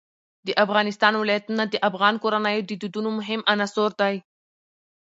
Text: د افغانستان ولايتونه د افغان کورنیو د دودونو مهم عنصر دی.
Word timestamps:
د 0.47 0.49
افغانستان 0.65 1.13
ولايتونه 1.17 1.63
د 1.67 1.75
افغان 1.89 2.15
کورنیو 2.23 2.65
د 2.69 2.71
دودونو 2.81 3.09
مهم 3.19 3.41
عنصر 3.51 3.91
دی. 4.01 4.15